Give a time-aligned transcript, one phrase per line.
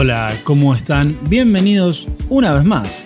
[0.00, 1.18] Hola, ¿cómo están?
[1.28, 3.04] Bienvenidos una vez más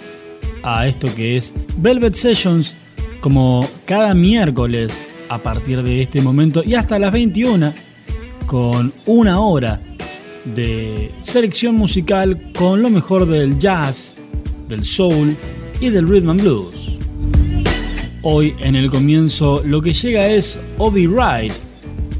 [0.62, 2.74] a esto que es Velvet Sessions,
[3.22, 7.72] como cada miércoles a partir de este momento y hasta las 21,
[8.44, 9.80] con una hora
[10.54, 14.18] de selección musical con lo mejor del jazz,
[14.68, 15.34] del soul
[15.80, 16.98] y del rhythm and blues.
[18.20, 21.54] Hoy en el comienzo lo que llega es Obi Wright,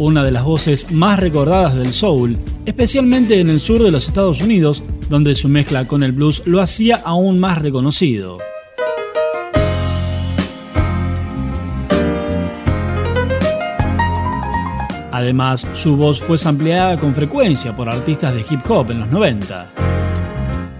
[0.03, 4.43] una de las voces más recordadas del soul, especialmente en el sur de los Estados
[4.43, 8.39] Unidos, donde su mezcla con el blues lo hacía aún más reconocido.
[15.13, 19.71] Además, su voz fue sampleada con frecuencia por artistas de hip hop en los 90.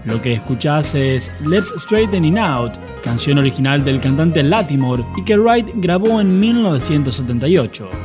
[0.03, 5.69] Lo que escuchás es Let's Straighten Out, canción original del cantante Latimore y que Wright
[5.75, 8.02] grabó en 1978.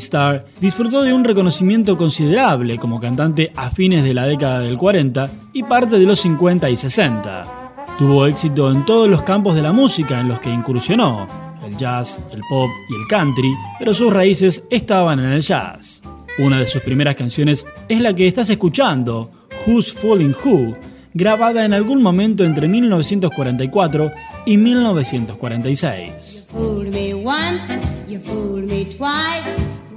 [0.00, 5.30] K-Star disfrutó de un reconocimiento considerable como cantante a fines de la década del 40
[5.52, 7.74] y parte de los 50 y 60.
[7.98, 11.28] Tuvo éxito en todos los campos de la música en los que incursionó,
[11.62, 16.02] el jazz, el pop y el country, pero sus raíces estaban en el jazz.
[16.38, 19.30] Una de sus primeras canciones es la que estás escuchando,
[19.66, 20.78] Who's Falling Who,
[21.12, 24.12] grabada en algún momento entre 1944
[24.46, 26.48] y 1946.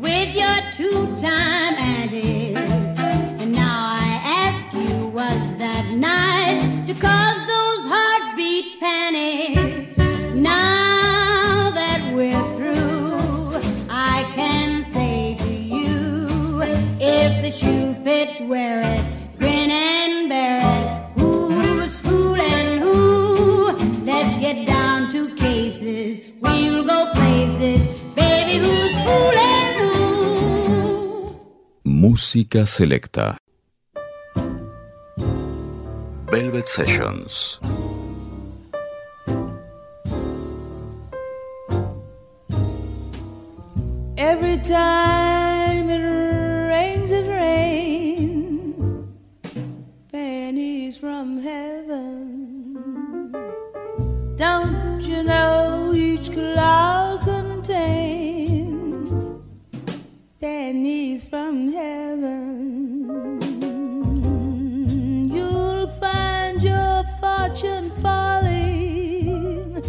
[0.03, 2.32] With your two-time addict.
[32.33, 33.35] Música selecta.
[36.31, 37.59] Velvet Sessions.
[44.17, 46.01] Every time it
[46.69, 48.95] rains, it rains.
[50.11, 53.31] Pennies from heaven.
[54.37, 57.02] Don't you know each cloud
[60.43, 62.37] pennies from heaven.
[65.33, 69.81] You'll find your fortune falling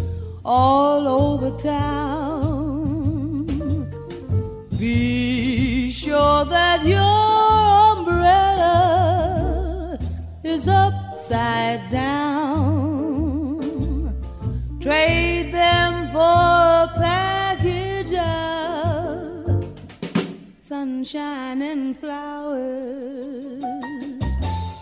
[0.45, 3.45] all over town.
[4.79, 7.25] Be sure that your
[7.97, 8.79] umbrella
[10.41, 13.25] is upside down.
[14.79, 16.84] Trade them for
[20.95, 23.61] sunshine and flowers.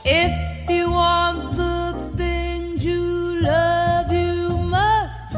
[0.06, 5.36] If you want the things you love, you must,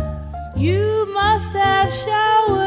[0.58, 2.65] you must have showers.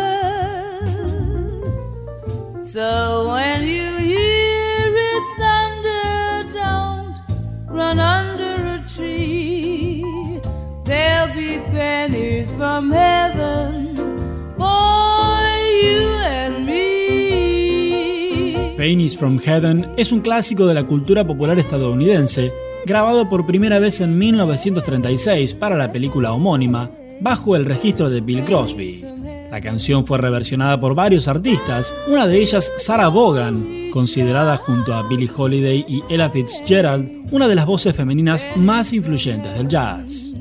[19.16, 22.52] From Heaven es un clásico de la cultura popular estadounidense,
[22.84, 26.90] grabado por primera vez en 1936 para la película homónima,
[27.20, 29.04] bajo el registro de Bill Crosby.
[29.50, 35.06] La canción fue reversionada por varios artistas, una de ellas Sarah Vaughan, considerada junto a
[35.08, 40.34] Billie Holiday y Ella Fitzgerald una de las voces femeninas más influyentes del jazz.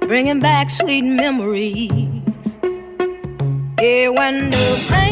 [0.00, 1.90] bringing back sweet memories.
[3.78, 5.05] Yeah, when the rain,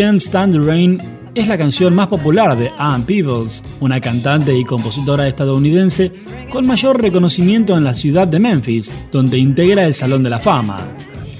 [0.00, 0.98] Can't Stand the Rain
[1.34, 6.10] es la canción más popular de Ann Peebles, una cantante y compositora estadounidense
[6.50, 10.78] con mayor reconocimiento en la ciudad de Memphis, donde integra el Salón de la Fama.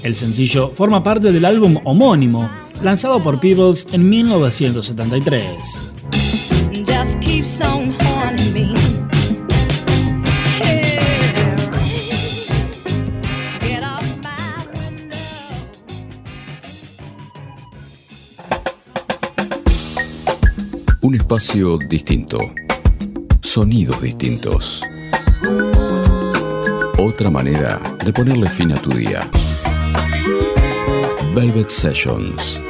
[0.03, 2.47] El sencillo forma parte del álbum homónimo,
[2.83, 6.00] lanzado por Peebles en 1973.
[21.11, 22.39] Un espacio distinto.
[23.41, 24.81] Sonidos distintos.
[26.97, 29.29] Otra manera de ponerle fin a tu día.
[31.35, 32.61] Velvet Sessions.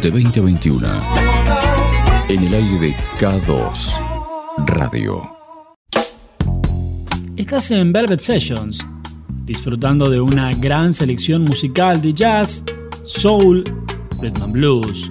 [0.00, 0.88] De 20 a 21.
[2.30, 3.92] En el aire de K2.
[4.68, 5.30] Radio.
[7.36, 8.82] Estás en Velvet Sessions,
[9.44, 12.64] disfrutando de una gran selección musical de jazz,
[13.04, 13.64] soul,
[14.22, 15.10] rhythm and blues.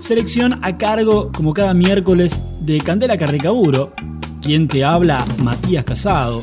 [0.00, 3.92] Selección a cargo, como cada miércoles, de Candela Carricaburo,
[4.40, 6.42] quien te habla Matías Casado.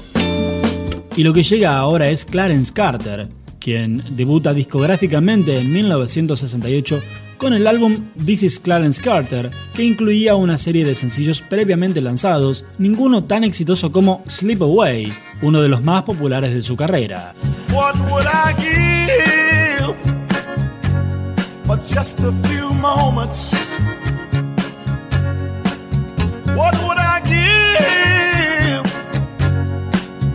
[1.15, 7.01] Y lo que llega ahora es Clarence Carter, quien debuta discográficamente en 1968
[7.37, 12.65] con el álbum This is Clarence Carter, que incluía una serie de sencillos previamente lanzados,
[12.77, 17.33] ninguno tan exitoso como Sleep Away, uno de los más populares de su carrera.
[21.95, 23.53] Just a few moments?
[26.59, 28.85] What would I give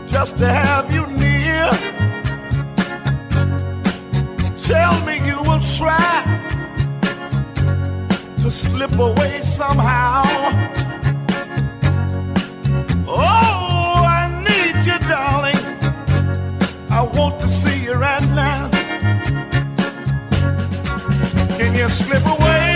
[0.08, 1.68] just to have you near?
[4.56, 6.14] Tell me you will try
[8.40, 10.22] to slip away somehow.
[13.06, 15.64] Oh, I need you, darling.
[16.88, 18.59] I want to see you right now.
[21.60, 22.69] Can you slip away?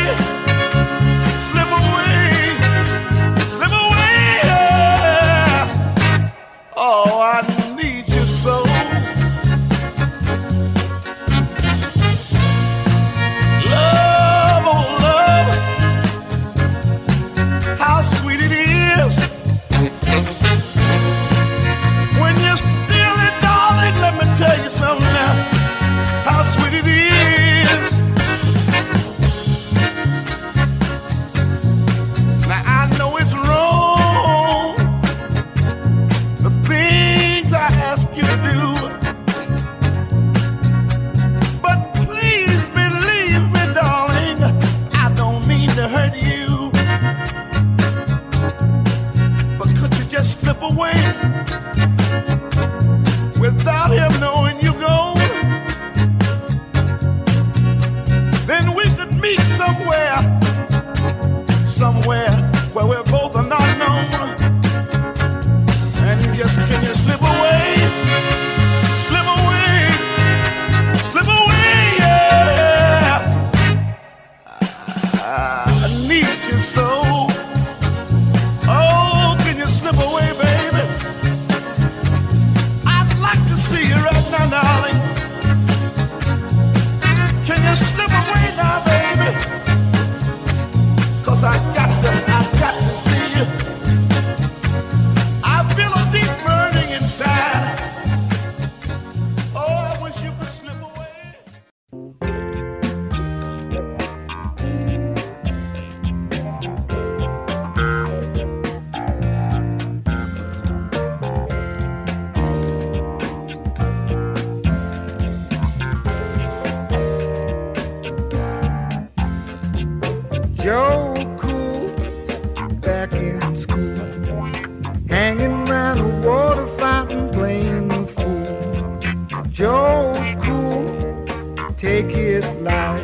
[132.34, 133.02] It light.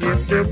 [0.00, 0.44] If the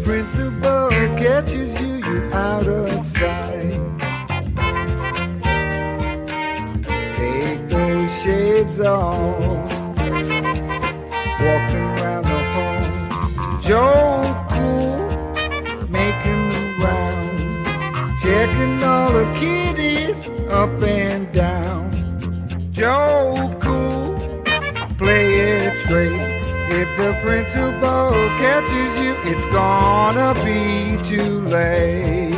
[27.23, 32.35] principal catches you, it's gonna be too late.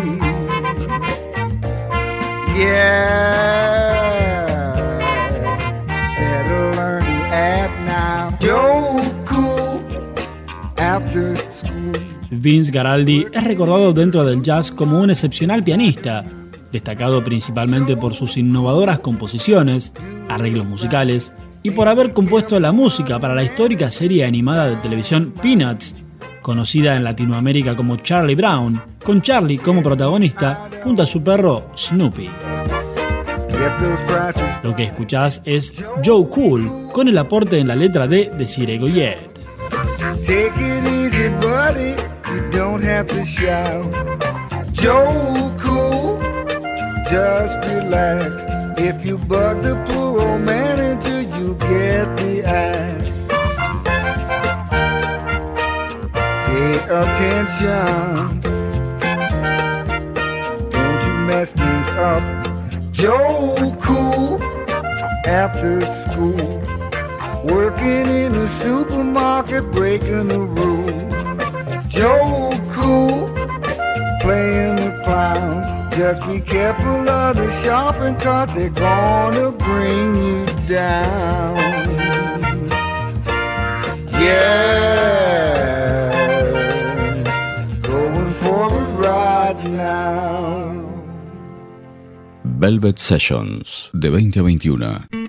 [2.56, 3.14] Yeah,
[6.16, 7.00] better
[7.86, 8.30] now.
[10.78, 11.36] After.
[12.30, 16.24] Vince Garaldi es recordado dentro del jazz como un excepcional pianista,
[16.72, 19.92] destacado principalmente por sus innovadoras composiciones,
[20.28, 25.32] arreglos musicales y por haber compuesto la música para la histórica serie animada de televisión
[25.42, 25.94] Peanuts,
[26.40, 32.30] conocida en Latinoamérica como Charlie Brown, con Charlie como protagonista junto a su perro Snoopy.
[34.62, 39.32] Lo que escuchás es Joe Cool con el aporte en la letra de Desiree Goyet.
[45.58, 46.18] Cool,
[47.08, 48.42] just relax.
[48.78, 50.91] If you bug the poor old manager,
[51.72, 53.10] get the axe.
[56.46, 58.40] Pay attention.
[60.74, 62.24] Don't you mess things up.
[62.92, 64.42] Joe Cool,
[65.24, 66.50] after school.
[67.44, 71.12] Working in a supermarket, breaking the rules.
[71.88, 73.28] Joe Cool,
[74.20, 75.81] playing the clown.
[75.96, 81.56] Just be careful of the shopping carts, they're gonna bring you down.
[84.24, 84.62] Yeah,
[87.82, 90.82] going for a ride now.
[92.44, 95.21] Velvet Sessions de 20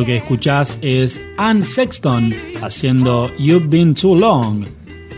[0.00, 4.64] Lo que escuchás es Ann Sexton haciendo You've Been Too Long,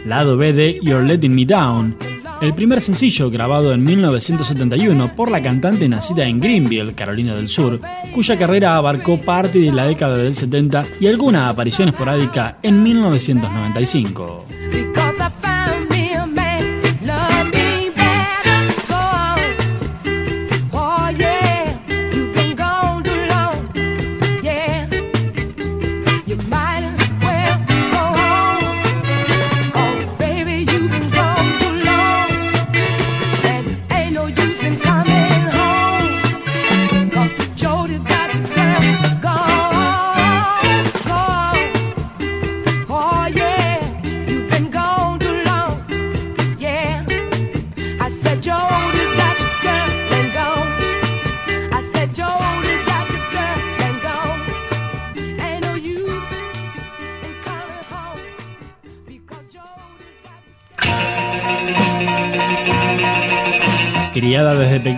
[0.04, 1.96] lado B de You're Letting Me Down,
[2.40, 7.78] el primer sencillo grabado en 1971 por la cantante nacida en Greenville, Carolina del Sur,
[8.12, 14.46] cuya carrera abarcó parte de la década del 70 y alguna aparición esporádica en 1995.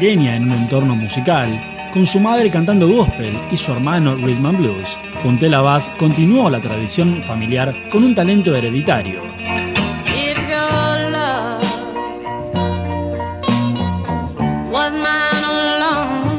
[0.05, 1.59] Pequeña en un entorno musical,
[1.91, 6.61] con su madre cantando gospel y su hermano rhythm and blues, Fontella Bass continuó la
[6.61, 9.23] tradición familiar con un talento hereditario.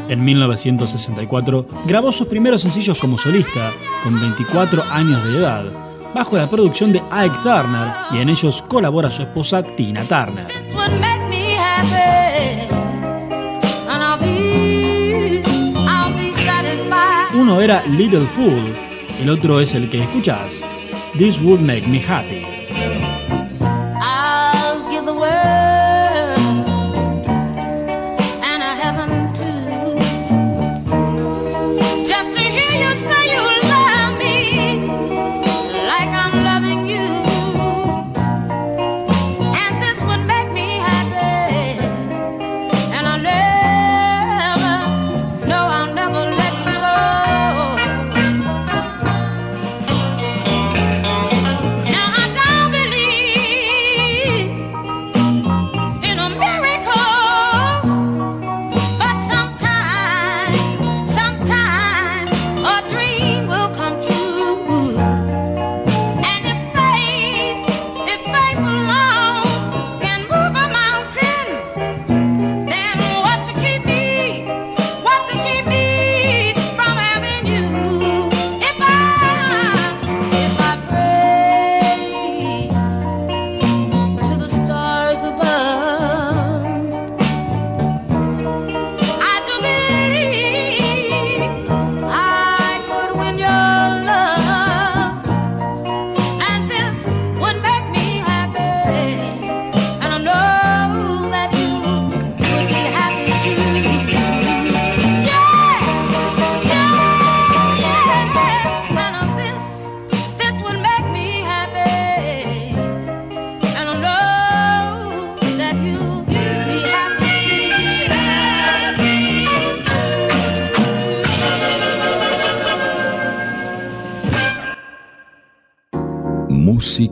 [0.08, 3.72] En 1964 grabó sus primeros sencillos como solista,
[4.04, 5.64] con 24 años de edad,
[6.14, 11.15] bajo la producción de Ike Turner y en ellos colabora su esposa Tina Turner.
[17.46, 18.74] Uno era Little Fool,
[19.20, 20.66] el otro es el que escuchás,
[21.16, 22.55] This Would Make Me Happy.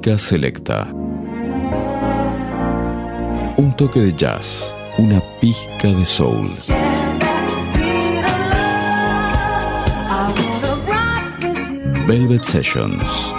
[0.04, 0.92] Selecta.
[3.56, 6.46] Un toque de jazz, una pizca de soul.
[12.06, 13.32] Velvet Sessions.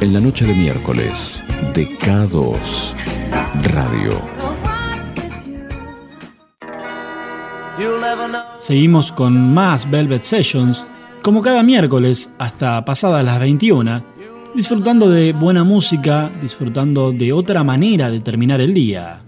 [0.00, 1.44] En la noche de miércoles,
[1.74, 2.94] de K2
[3.74, 4.18] Radio.
[8.56, 10.82] Seguimos con más Velvet Sessions,
[11.20, 14.15] como cada miércoles hasta pasadas las 21,
[14.56, 19.20] disfrutando de buena música, disfrutando de otra manera de terminar el día.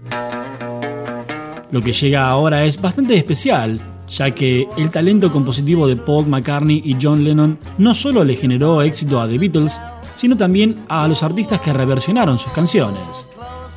[1.71, 6.81] Lo que llega ahora es bastante especial, ya que el talento compositivo de Paul McCartney
[6.83, 9.79] y John Lennon no solo le generó éxito a The Beatles,
[10.15, 13.27] sino también a los artistas que reversionaron sus canciones.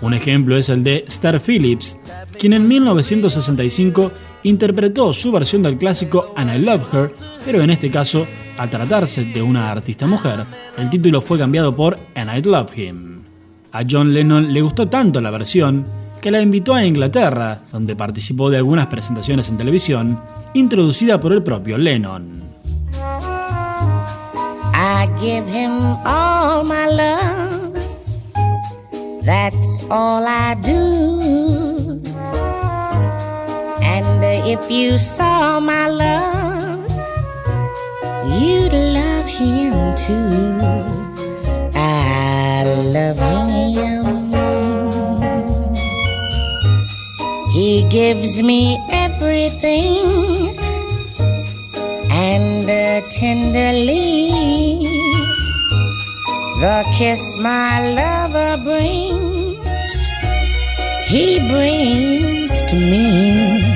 [0.00, 1.98] Un ejemplo es el de Star Phillips,
[2.38, 4.10] quien en 1965
[4.44, 7.12] interpretó su versión del clásico And I Love Her,
[7.44, 8.26] pero en este caso,
[8.58, 10.44] al tratarse de una artista mujer,
[10.76, 13.22] el título fue cambiado por And I Love Him.
[13.72, 15.84] A John Lennon le gustó tanto la versión
[16.20, 20.20] que la invitó a Inglaterra, donde participó de algunas presentaciones en televisión,
[20.54, 22.30] introducida por el propio Lennon.
[34.54, 36.86] If you saw my love,
[38.38, 40.28] you'd love him too.
[41.74, 42.64] I
[42.96, 44.02] love him.
[47.54, 50.54] He gives me everything
[52.12, 54.28] and uh, tenderly
[56.60, 59.96] the kiss my lover brings,
[61.08, 63.71] he brings to me.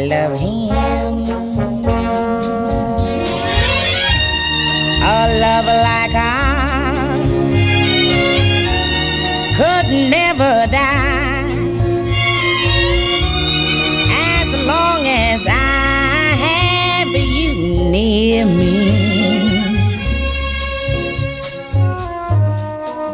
[0.00, 0.70] I love him.
[5.02, 7.30] A love like ours
[9.58, 11.50] could never die
[14.16, 18.70] as long as I have you near me.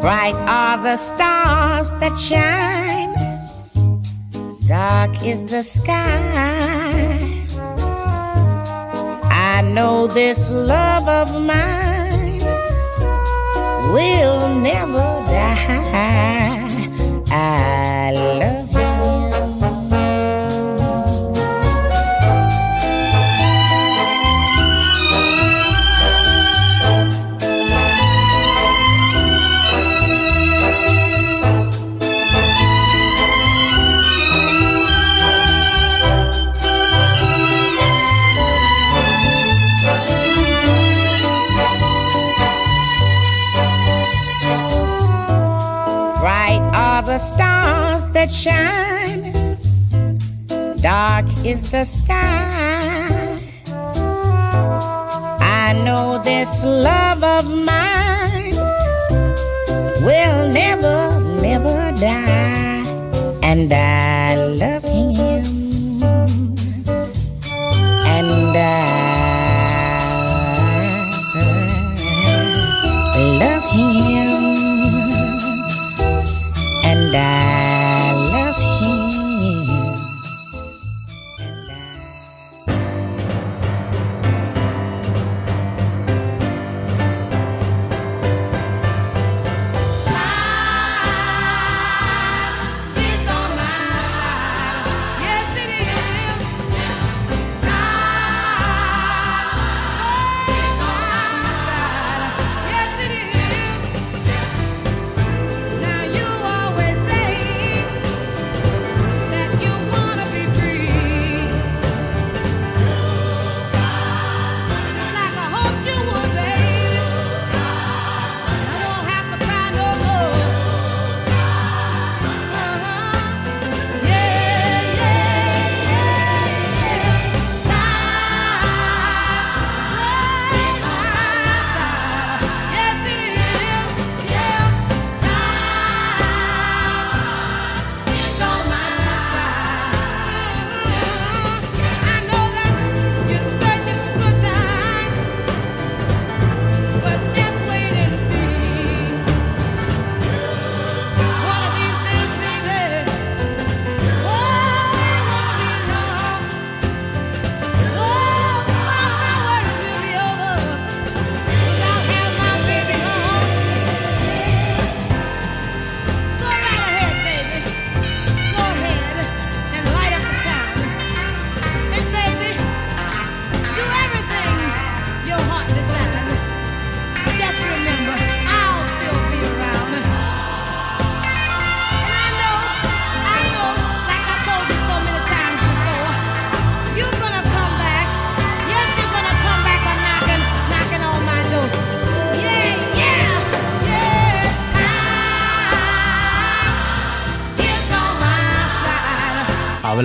[0.01, 3.13] Bright are the stars that shine,
[4.69, 6.56] dark is the sky.
[9.77, 12.41] Know this love of mine
[13.93, 16.67] will never die.
[17.31, 18.36] I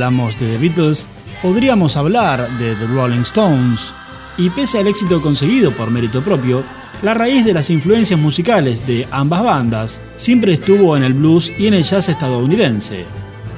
[0.01, 1.07] hablamos de The Beatles,
[1.43, 3.93] podríamos hablar de The Rolling Stones,
[4.35, 6.63] y pese al éxito conseguido por mérito propio,
[7.03, 11.67] la raíz de las influencias musicales de ambas bandas siempre estuvo en el blues y
[11.67, 13.05] en el jazz estadounidense.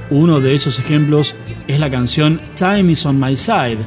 [0.10, 1.34] Uno de esos ejemplos
[1.66, 3.78] es la canción Time is on My Side,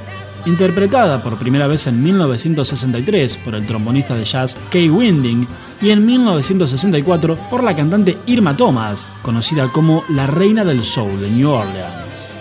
[0.47, 5.47] interpretada por primera vez en 1963 por el trombonista de jazz Kay Winding
[5.83, 11.31] y en 1964 por la cantante Irma Thomas, conocida como la reina del soul de
[11.31, 12.37] New Orleans.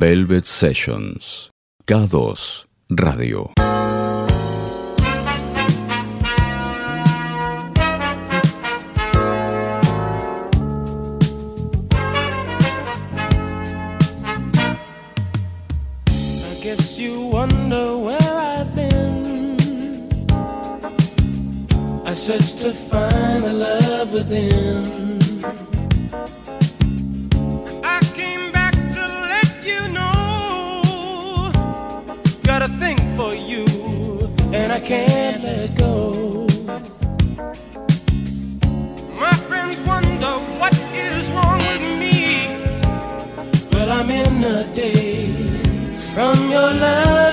[0.00, 1.50] Velvet Sessions.
[1.86, 3.52] K2 Radio.
[3.58, 3.62] I
[16.62, 19.60] guess you wonder where I've been.
[22.06, 24.69] I searched to find the love within.
[34.90, 36.46] Can't let go.
[39.22, 42.18] My friends wonder what is wrong with me.
[43.70, 47.29] Well, I'm in a daze from your love,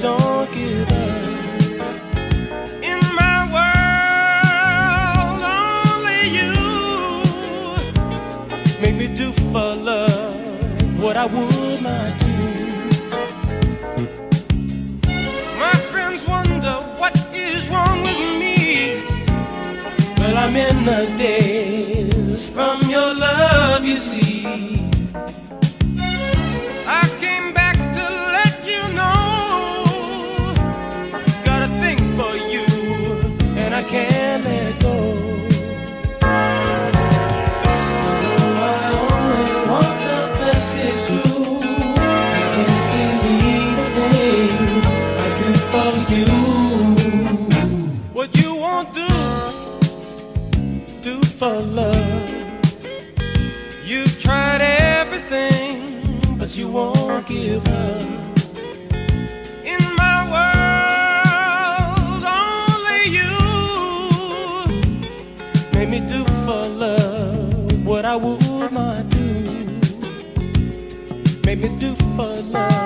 [0.00, 0.96] don't give up.
[2.82, 6.52] In my world, only you
[8.80, 10.36] make me do for love
[11.02, 12.26] what I would not do.
[15.58, 18.48] My friends wonder what is wrong with me.
[20.38, 21.57] I'm in the days
[72.42, 72.78] what.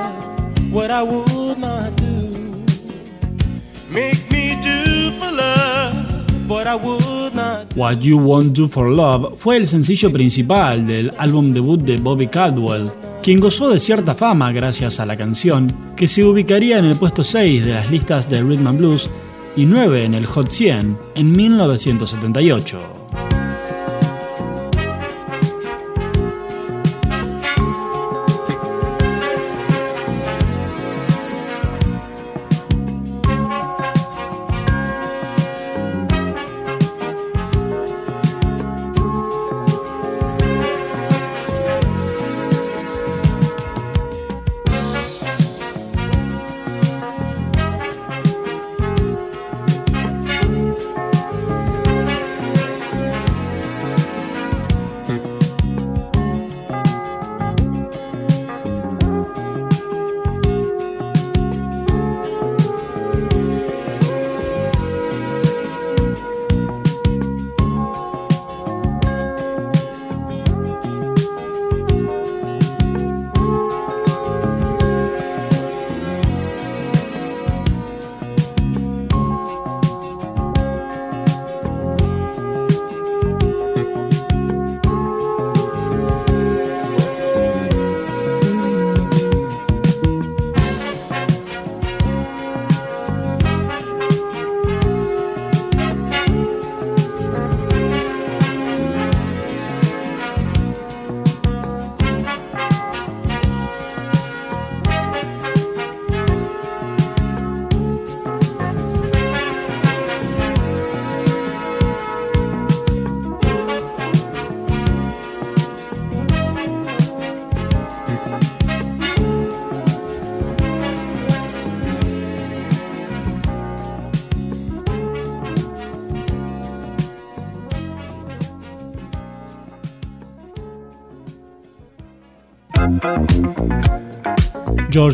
[7.75, 12.27] What You Won't Do for Love fue el sencillo principal del álbum debut de Bobby
[12.27, 12.91] Caldwell,
[13.23, 17.25] quien gozó de cierta fama gracias a la canción, que se ubicaría en el puesto
[17.25, 19.11] 6 de las listas de Rhythm and Blues
[19.57, 23.02] y 9 en el Hot 100 en 1978.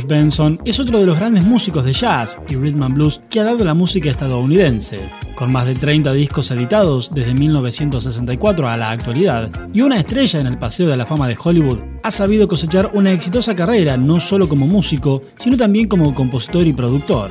[0.08, 3.44] Benson es otro de los grandes músicos de jazz y rhythm and blues que ha
[3.44, 4.98] dado la música estadounidense,
[5.34, 10.46] con más de 30 discos editados desde 1964 a la actualidad, y una estrella en
[10.46, 14.48] el Paseo de la Fama de Hollywood, ha sabido cosechar una exitosa carrera no solo
[14.48, 17.30] como músico, sino también como compositor y productor.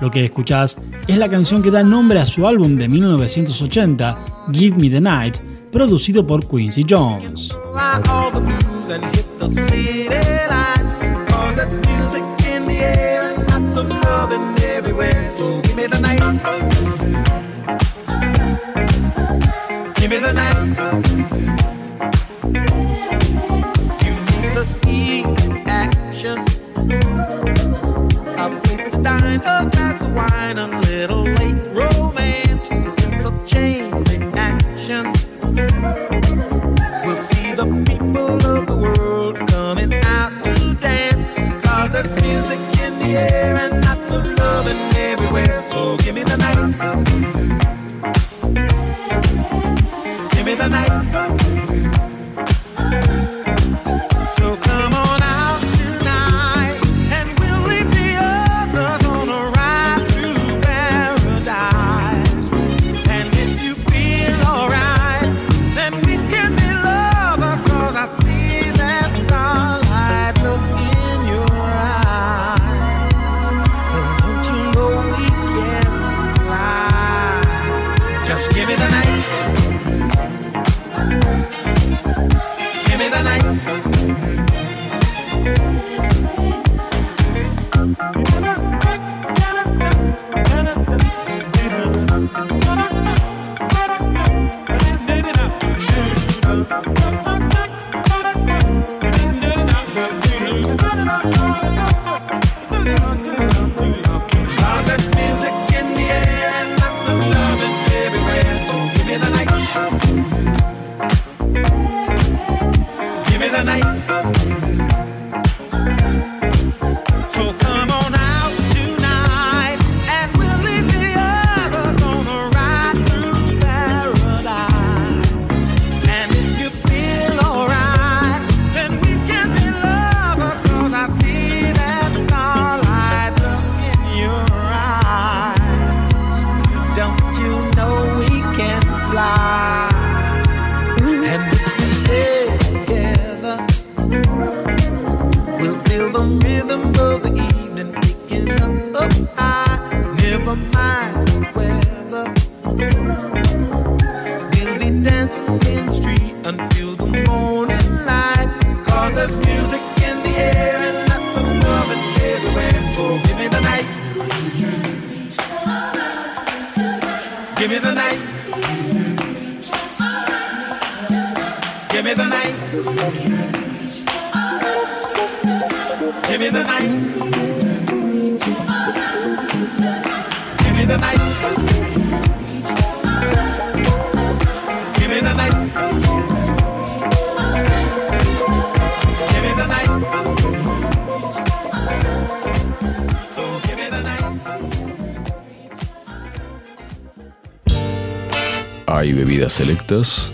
[0.00, 0.78] Lo que escuchás
[1.08, 4.18] es la canción que da nombre a su álbum de 1980,
[4.52, 7.50] Give Me the Night, producido por Quincy Jones.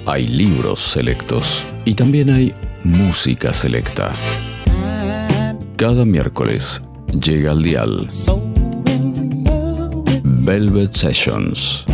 [0.06, 2.52] hay libros selectos y también hay
[2.82, 4.12] música selecta.
[5.76, 6.82] Cada miércoles
[7.20, 8.08] llega al dial
[10.24, 11.84] Velvet Sessions.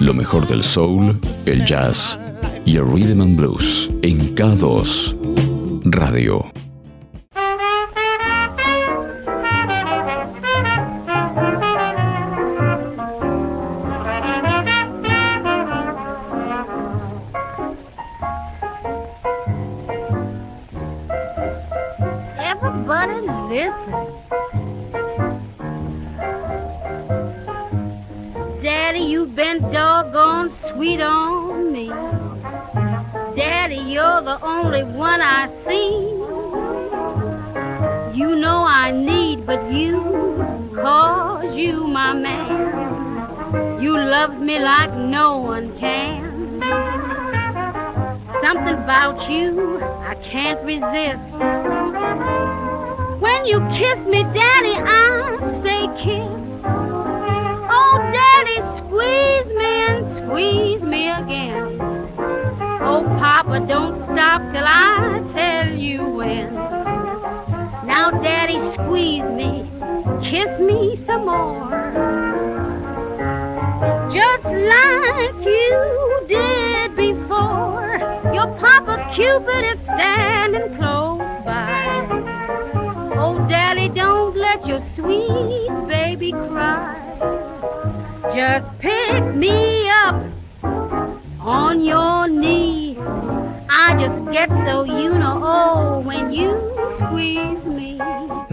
[0.00, 2.18] Lo mejor del soul, el jazz
[2.66, 5.16] y el rhythm and blues en K2
[5.84, 6.51] Radio
[35.20, 35.90] I see.
[38.18, 40.00] You know I need but you,
[40.74, 43.82] cause you my man.
[43.82, 46.60] You love me like no one can.
[48.40, 51.34] Something about you I can't resist.
[53.20, 54.61] When you kiss me, Daddy.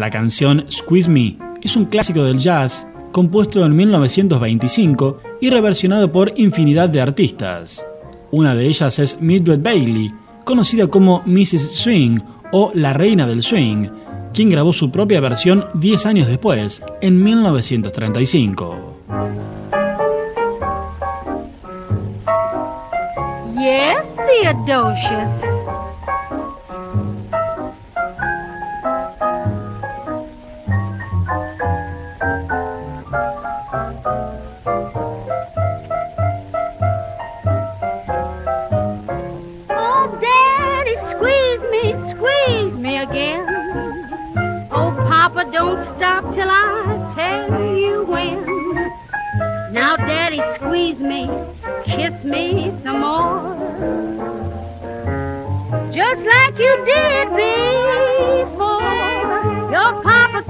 [0.10, 6.34] La canción Squeeze Me es un clásico del jazz compuesto en 1925 y reversionado por
[6.36, 7.86] infinidad de artistas.
[8.32, 10.12] Una de ellas es Mildred Bailey,
[10.46, 11.76] conocida como Mrs.
[11.76, 12.18] Swing
[12.52, 13.88] o la Reina del Swing,
[14.34, 18.78] quien grabó su propia versión 10 años después, en 1935.
[23.60, 24.16] Yes,
[24.66, 25.49] Theodosius.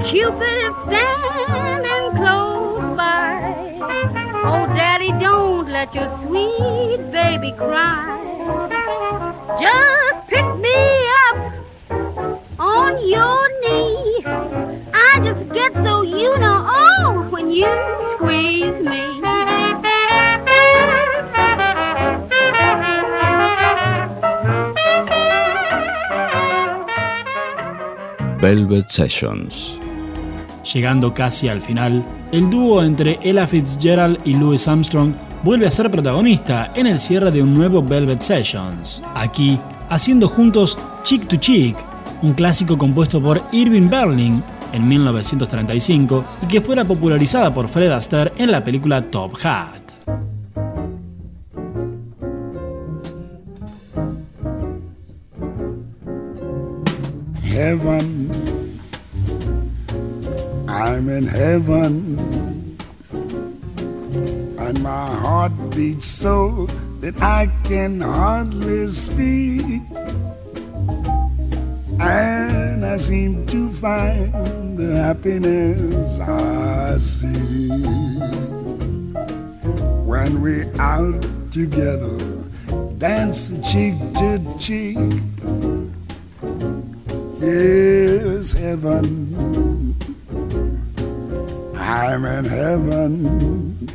[0.09, 3.77] Cupid is standing close by.
[4.43, 8.17] Oh, Daddy, don't let your sweet baby cry.
[9.61, 10.75] Just pick me
[11.27, 14.23] up on your knee.
[14.95, 17.69] I just get so you know, oh, when you
[18.15, 19.21] squeeze me.
[28.41, 29.79] Velvet Sessions.
[30.73, 35.13] Llegando casi al final, el dúo entre Ella Fitzgerald y Louis Armstrong
[35.43, 39.01] vuelve a ser protagonista en el cierre de un nuevo Velvet Sessions.
[39.15, 39.57] Aquí,
[39.89, 41.75] haciendo juntos Chick to Chick,
[42.21, 48.33] un clásico compuesto por Irving Berlin en 1935 y que fuera popularizada por Fred Astaire
[48.37, 49.89] en la película Top Hat.
[57.59, 58.18] heaven.
[61.39, 62.77] Heaven.
[64.59, 66.67] And my heart beats so
[66.99, 69.81] that I can hardly speak.
[72.01, 77.69] And I seem to find the happiness I see
[80.11, 82.17] when we're out together,
[82.97, 84.97] dance cheek to cheek.
[87.39, 89.28] Yes, heaven.
[92.09, 93.87] I'm in heaven.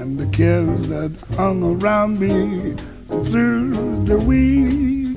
[0.00, 2.74] And the cares that hung around me
[3.30, 5.16] through the week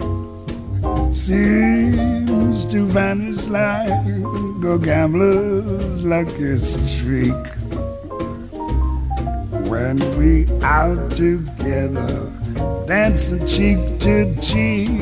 [1.11, 4.05] seems to vanish like
[4.63, 7.47] a gambler's lucky streak.
[9.71, 15.01] When we out together, dancing cheek to cheek.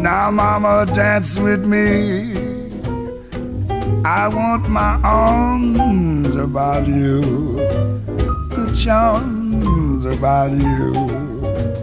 [0.00, 2.32] Now, mama, dance with me.
[4.02, 7.20] I want my arms about you,
[8.56, 10.92] the charms about you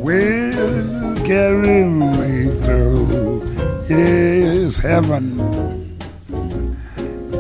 [0.02, 3.46] will carry me through.
[3.88, 5.40] Yes, heaven.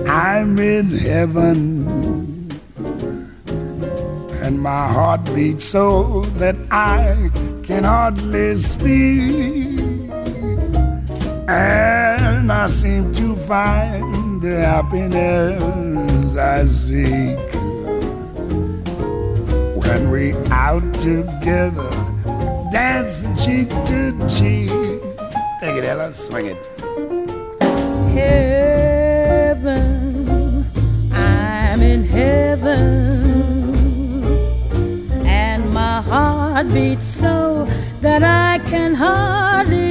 [0.07, 2.07] I'm in heaven
[4.47, 7.29] and my heart beats so that I
[7.63, 9.76] can hardly speak
[11.47, 17.39] and I seem to find the happiness I seek
[19.75, 21.89] when we out together,
[22.71, 24.69] dancing cheek to cheek.
[25.61, 26.57] Take it, Ella, swing it.
[28.13, 29.85] Heaven,
[31.13, 32.75] I'm in heaven,
[35.25, 37.65] and my heart beats so
[38.01, 39.87] that I can hardly.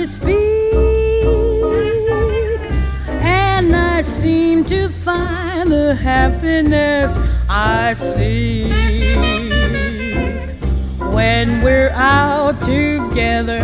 [5.67, 7.17] Find the happiness
[7.49, 8.73] I seek
[11.13, 13.61] when we're out together,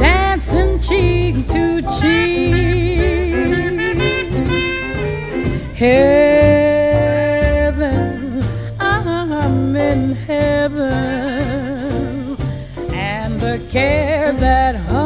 [0.00, 2.64] dancing cheek to cheek.
[5.74, 6.82] Heaven,
[8.80, 10.86] I'm in heaven,
[12.92, 15.05] and the cares that hung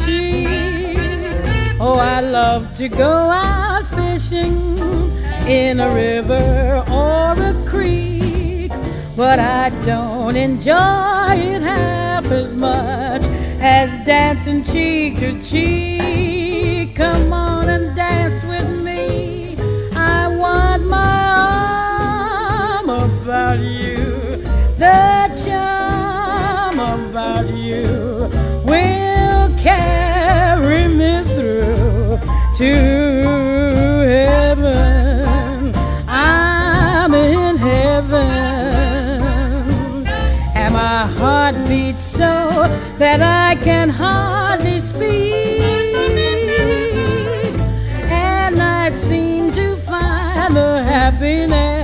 [1.83, 4.77] Oh, I love to go out fishing
[5.47, 8.71] in a river or a creek,
[9.15, 13.23] but I don't enjoy it half as much
[13.59, 16.95] as dancing cheek to cheek.
[16.95, 19.57] Come on and dance with me.
[19.95, 21.23] I want my
[22.77, 24.37] arm about you.
[24.77, 25.10] The
[32.61, 32.75] to
[34.05, 35.73] heaven.
[36.07, 38.21] I'm in heaven,
[40.55, 42.67] and my heart beats so
[42.99, 45.59] that I can hardly speak.
[48.11, 51.80] And I seem to find the happiness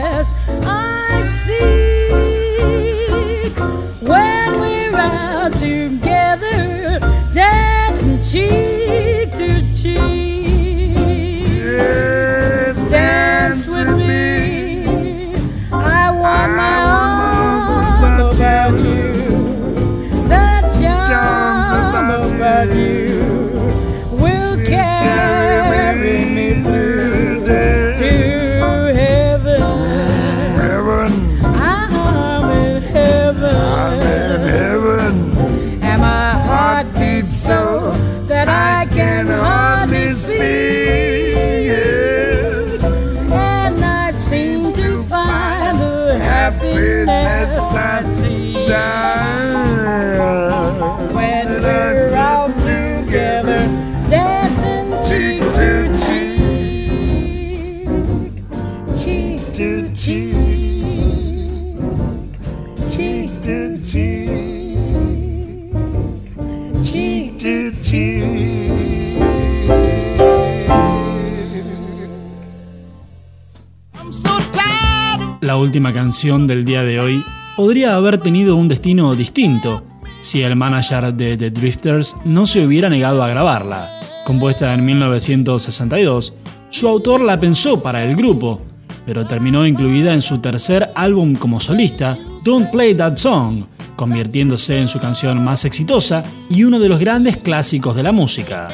[75.39, 77.23] La última canción del día de hoy
[77.57, 79.83] podría haber tenido un destino distinto
[80.19, 83.89] si el manager de The Drifters no se hubiera negado a grabarla.
[84.27, 86.35] Compuesta en 1962,
[86.69, 88.61] su autor la pensó para el grupo,
[89.07, 93.63] pero terminó incluida en su tercer álbum como solista, Don't Play That Song,
[93.95, 98.67] convirtiéndose en su canción más exitosa y uno de los grandes clásicos de la música.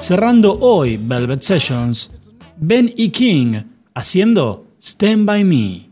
[0.00, 2.10] Cerrando hoy Velvet Sessions,
[2.56, 3.12] Ben E.
[3.12, 3.62] King
[3.94, 5.91] haciendo Stand By Me.